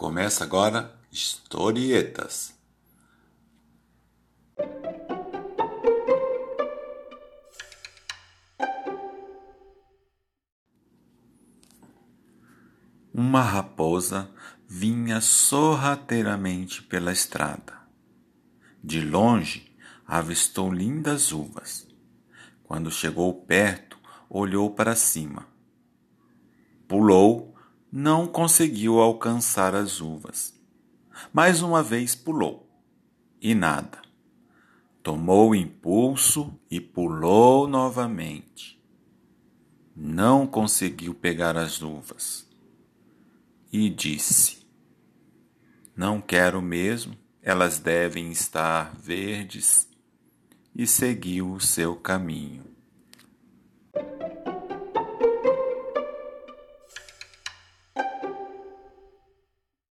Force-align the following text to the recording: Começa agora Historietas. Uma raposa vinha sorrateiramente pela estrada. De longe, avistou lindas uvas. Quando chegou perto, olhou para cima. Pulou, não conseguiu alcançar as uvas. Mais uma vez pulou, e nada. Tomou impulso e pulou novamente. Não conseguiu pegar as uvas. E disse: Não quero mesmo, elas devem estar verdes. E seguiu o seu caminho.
Começa 0.00 0.44
agora 0.44 0.98
Historietas. 1.12 2.58
Uma 13.12 13.42
raposa 13.42 14.30
vinha 14.66 15.20
sorrateiramente 15.20 16.82
pela 16.82 17.12
estrada. 17.12 17.78
De 18.82 19.02
longe, 19.02 19.70
avistou 20.06 20.72
lindas 20.72 21.30
uvas. 21.30 21.86
Quando 22.62 22.90
chegou 22.90 23.34
perto, 23.42 23.98
olhou 24.30 24.70
para 24.70 24.96
cima. 24.96 25.46
Pulou, 26.88 27.49
não 27.92 28.26
conseguiu 28.26 29.00
alcançar 29.00 29.74
as 29.74 30.00
uvas. 30.00 30.54
Mais 31.32 31.60
uma 31.60 31.82
vez 31.82 32.14
pulou, 32.14 32.70
e 33.40 33.54
nada. 33.54 34.00
Tomou 35.02 35.54
impulso 35.54 36.54
e 36.70 36.80
pulou 36.80 37.66
novamente. 37.66 38.80
Não 39.96 40.46
conseguiu 40.46 41.14
pegar 41.14 41.56
as 41.56 41.82
uvas. 41.82 42.46
E 43.72 43.88
disse: 43.88 44.66
Não 45.96 46.20
quero 46.20 46.60
mesmo, 46.60 47.16
elas 47.42 47.78
devem 47.78 48.30
estar 48.30 48.94
verdes. 48.96 49.88
E 50.74 50.86
seguiu 50.86 51.52
o 51.52 51.60
seu 51.60 51.96
caminho. 51.96 52.69